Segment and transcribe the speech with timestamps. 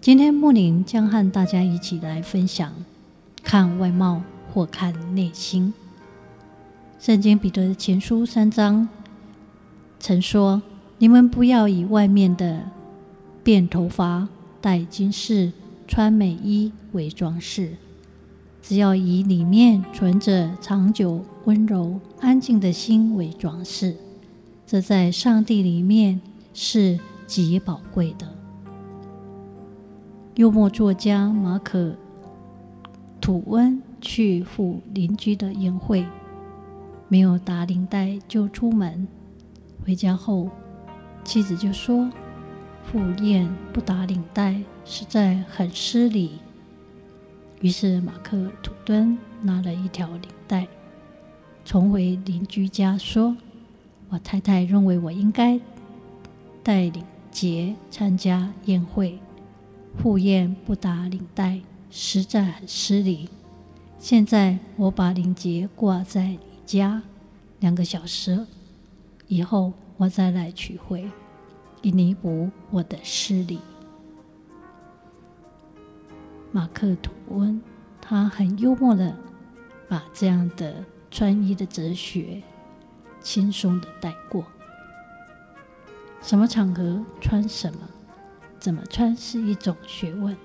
[0.00, 2.72] 今天木林将和大家一起来分享：
[3.42, 5.74] 看外貌或看内心。
[6.98, 8.88] 圣经彼得前书三章
[9.98, 10.62] 曾说
[10.96, 12.62] ：“你们不要以外面的
[13.44, 14.26] 辫头发、
[14.62, 15.52] 戴金饰、
[15.86, 17.76] 穿美衣为装饰，
[18.62, 23.94] 只要以里面存着长久、温柔、安静的心为装饰。
[24.66, 26.18] 这在上帝里面
[26.54, 28.26] 是极宝贵的。”
[30.40, 31.88] 幽默作家马可·
[33.20, 36.02] 吐温去赴邻居的宴会，
[37.08, 39.06] 没有打领带就出门。
[39.84, 40.48] 回家后，
[41.24, 42.10] 妻子就说
[42.82, 46.38] ：“赴宴不打领带，实在很失礼。”
[47.60, 50.66] 于是马克·吐温拿了一条领带，
[51.66, 53.36] 重回邻居家说
[54.08, 55.60] ：“我太太认为我应该
[56.62, 59.18] 带领结参加宴会。”
[59.98, 61.60] 赴宴不打领带，
[61.90, 63.28] 实在很失礼。
[63.98, 67.02] 现在我把领结挂在你家，
[67.58, 68.46] 两个小时
[69.28, 71.10] 以后我再来取回，
[71.82, 73.58] 以弥补我的失礼。
[76.50, 77.60] 马克·吐温，
[78.00, 79.14] 他很幽默的
[79.86, 82.42] 把这样的穿衣的哲学
[83.20, 84.44] 轻松的带过。
[86.22, 87.80] 什么场合穿什么？
[88.60, 90.36] 怎么穿是一种学问，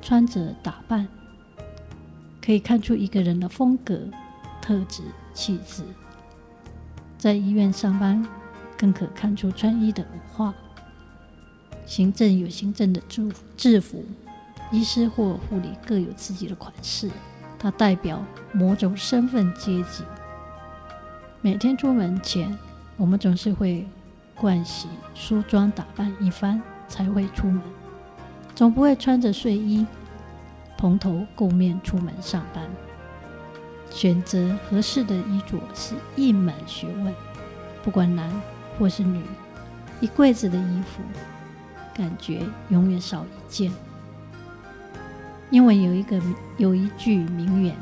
[0.00, 1.06] 穿着打扮
[2.42, 4.08] 可以看出一个人的风格、
[4.62, 5.02] 特质、
[5.34, 5.84] 气质。
[7.18, 8.26] 在医院上班，
[8.78, 10.54] 更可看出穿衣的文化。
[11.84, 14.02] 行政有行政的制服，制服，
[14.70, 17.10] 医师或护理各有自己的款式，
[17.58, 20.02] 它代表某种身份阶级。
[21.42, 22.58] 每天出门前，
[22.96, 23.86] 我们总是会。
[24.40, 27.60] 盥洗、梳妆、打扮一番才会出门，
[28.54, 29.86] 总不会穿着睡衣、
[30.76, 32.64] 蓬头垢面出门上班。
[33.90, 37.14] 选择合适的衣着是一门学问，
[37.84, 38.30] 不管男
[38.78, 39.22] 或是女，
[40.00, 41.02] 一柜子的衣服，
[41.94, 43.70] 感觉永远少一件。
[45.50, 46.18] 因为有一个
[46.56, 47.76] 有一句名言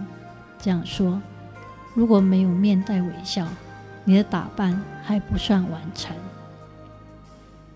[0.58, 1.22] 这样说：
[1.94, 3.46] 如果没有面带微笑，
[4.04, 6.14] 你的打扮还不算完成。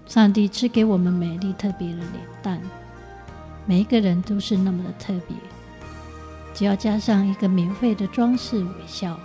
[0.06, 2.60] 上帝赐给我们美丽特别的脸蛋，
[3.66, 5.36] 每一个人都是那么的特别。
[6.52, 9.18] 只要加上一个免费的装饰微笑，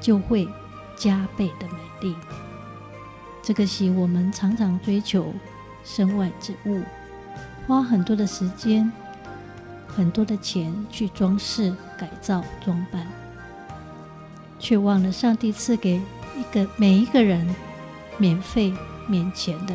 [0.00, 0.46] 就会
[0.94, 2.14] 加倍的美丽。
[3.42, 5.32] 这个使我们常常追求
[5.82, 6.80] 身外之物，
[7.66, 8.92] 花很多的时间、
[9.88, 13.04] 很多的钱去装饰、改造、装扮，
[14.60, 15.96] 却忘了上帝赐给
[16.36, 17.52] 一个每一个人
[18.16, 18.72] 免费、
[19.08, 19.74] 免钱的。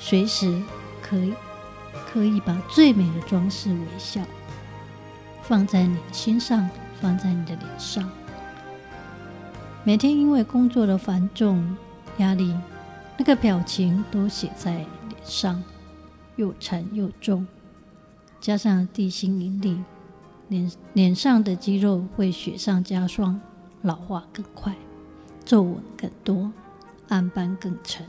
[0.00, 0.60] 随时
[1.02, 1.34] 可以
[2.10, 4.20] 可以把最美的装饰微笑
[5.42, 6.68] 放在你的心上，
[7.00, 8.10] 放在你的脸上。
[9.84, 11.76] 每天因为工作的繁重
[12.16, 12.56] 压力，
[13.16, 14.88] 那个表情都写在脸
[15.22, 15.62] 上，
[16.36, 17.46] 又沉又重，
[18.40, 19.82] 加上地心引力，
[20.48, 23.40] 脸脸上的肌肉会雪上加霜，
[23.82, 24.74] 老化更快，
[25.44, 26.50] 皱纹更多，
[27.08, 28.06] 暗斑更沉。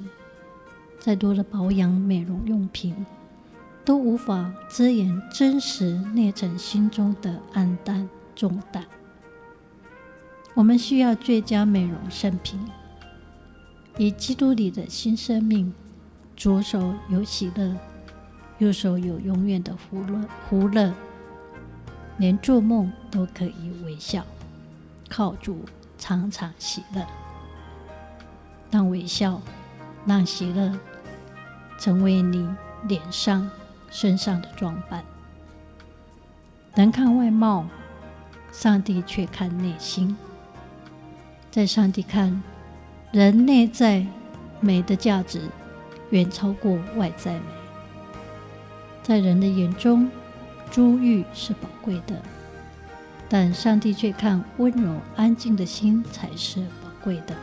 [1.01, 2.95] 再多的保养美容用品，
[3.84, 8.85] 都无法遮掩真实内层心中的暗淡重担。
[10.53, 12.59] 我们需要最佳美容圣品，
[13.97, 15.73] 以基督里的新生命，
[16.38, 17.75] 左手有喜乐，
[18.59, 20.94] 右手有永远的福乐，福乐，
[22.18, 24.24] 连做梦都可以微笑，
[25.09, 25.65] 靠主
[25.98, 27.03] 常常喜乐，
[28.69, 29.42] 让微笑，
[30.06, 30.77] 让喜乐。
[31.81, 32.48] 成为你
[32.83, 33.50] 脸上、
[33.89, 35.04] 身上的装扮。
[36.75, 37.66] 人看外貌，
[38.51, 40.16] 上帝却看内心。
[41.50, 42.39] 在上帝看，
[43.12, 44.06] 人内在
[44.60, 45.42] 美的价值
[46.12, 47.45] 远超过外在美。
[49.01, 50.07] 在人的眼中，
[50.69, 52.22] 珠玉是宝贵的，
[53.27, 57.36] 但上帝却看温柔安静的心才是宝贵的。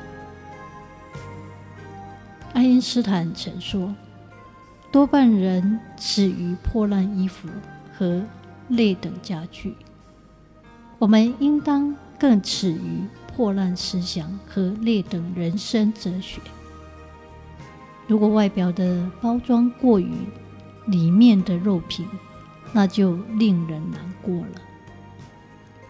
[2.53, 3.93] 爱因斯坦曾说。
[4.91, 7.49] 多半人耻于破烂衣服
[7.97, 8.23] 和
[8.69, 9.75] 劣等家具，
[10.99, 16.41] 我们应当更耻于破烂思想和劣等人生哲学。
[18.07, 20.11] 如果外表的包装过于
[20.87, 22.07] 里面的肉品，
[22.73, 24.63] 那就令人难过了。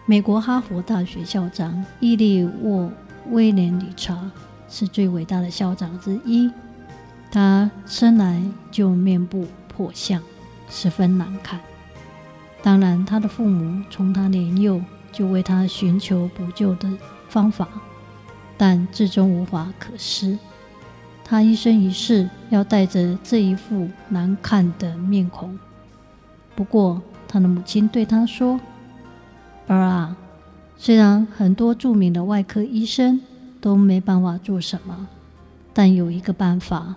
[0.05, 2.91] 美国哈佛大学校长伊利沃
[3.29, 4.29] 威廉理查
[4.67, 6.51] 是最伟大的校长之一，
[7.31, 8.41] 他生来
[8.71, 10.21] 就面部破相，
[10.69, 11.59] 十分难看。
[12.61, 14.81] 当然，他的父母从他年幼
[15.11, 16.89] 就为他寻求补救的
[17.27, 17.67] 方法，
[18.57, 20.37] 但至终无法可施。
[21.23, 25.57] 他一生一世要带着这一副难看的面孔。
[26.55, 28.59] 不过，他的母亲对他说
[29.67, 30.17] ：“儿啊，
[30.75, 33.21] 虽然很多著名的外科医生
[33.61, 35.07] 都没办法做什么，
[35.71, 36.95] 但有一个办法，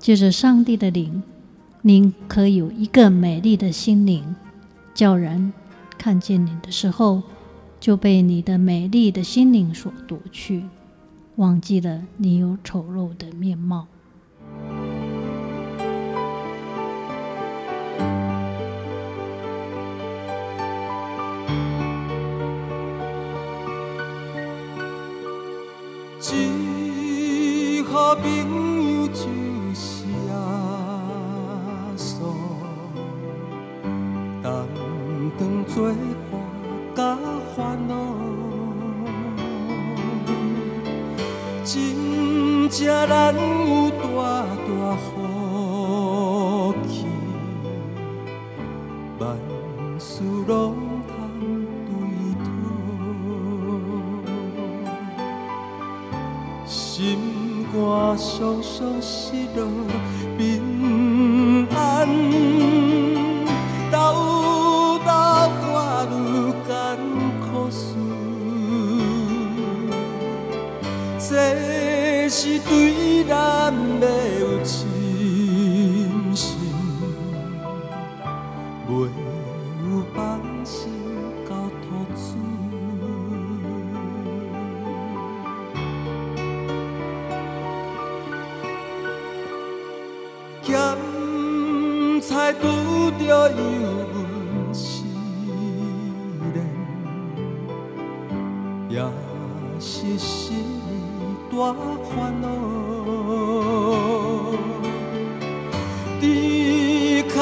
[0.00, 1.22] 借着上帝的灵，
[1.82, 4.34] 您可有一个美丽的心灵。”
[4.92, 5.52] 叫人
[5.96, 7.22] 看见你的时候，
[7.78, 10.64] 就被你的美丽的心灵所夺去，
[11.36, 13.86] 忘记了你有丑陋的面貌。
[41.72, 41.78] 真
[42.68, 42.78] 正
[43.08, 44.04] 咱有大
[44.66, 45.06] 大福
[46.88, 47.06] 气，
[49.20, 49.38] 万
[49.96, 50.74] 事拢
[51.06, 51.14] 通
[51.86, 51.88] 对
[52.42, 52.50] 妥，
[56.66, 57.78] 心肝
[58.18, 59.62] 酸酸失落，
[60.36, 62.59] 平安。
[78.90, 79.08] 袂
[79.84, 80.18] 有放
[80.64, 80.90] 心
[81.48, 82.26] 到吐水。
[90.62, 90.68] 咸
[92.20, 92.62] 菜拄
[93.18, 93.20] 着
[93.50, 93.64] 油
[94.12, 95.04] 温思
[96.48, 96.52] 念，
[98.88, 98.94] 也
[99.78, 100.52] 是是
[101.50, 101.54] 大
[102.10, 102.44] 烦恼。
[106.20, 107.40] 地坎。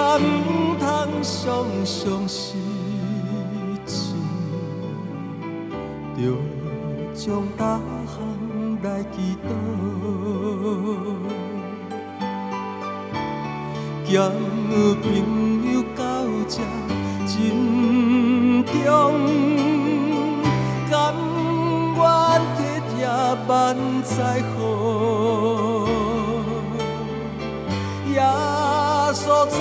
[15.02, 15.06] 朋
[15.72, 16.00] 友到
[16.48, 16.56] 这
[17.26, 17.36] 珍
[18.64, 18.86] 重，
[20.90, 20.92] 甘
[21.96, 22.00] 愿
[22.56, 22.58] 体
[22.94, 22.96] 贴
[23.46, 23.52] 万
[24.02, 24.14] 载
[24.56, 24.56] 好，
[28.08, 28.16] 耶
[29.12, 29.58] 稣在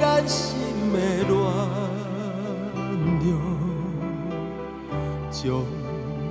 [0.00, 0.51] 咱心
[0.92, 1.32] 的暖
[3.20, 3.28] 融，
[5.30, 5.40] 将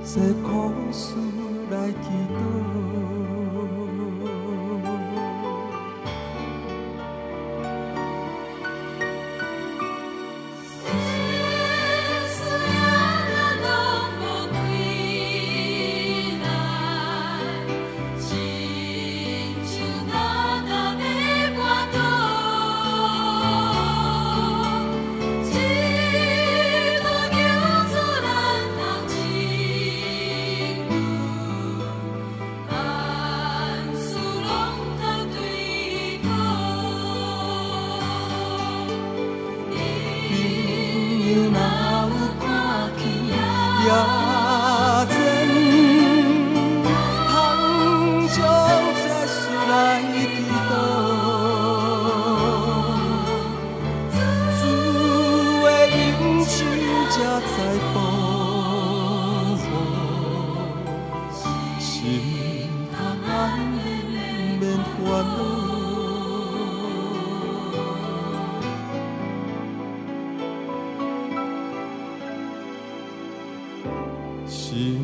[0.04, 0.50] 这苦
[0.92, 1.14] 事
[1.70, 3.01] 来祈祷。
[74.72, 75.01] ti.